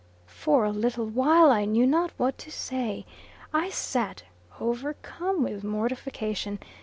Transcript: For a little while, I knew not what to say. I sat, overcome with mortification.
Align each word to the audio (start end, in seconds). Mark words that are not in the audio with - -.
For 0.25 0.65
a 0.65 0.71
little 0.71 1.05
while, 1.05 1.51
I 1.51 1.65
knew 1.65 1.85
not 1.85 2.09
what 2.17 2.39
to 2.39 2.49
say. 2.49 3.05
I 3.53 3.69
sat, 3.69 4.23
overcome 4.59 5.43
with 5.43 5.63
mortification. 5.63 6.57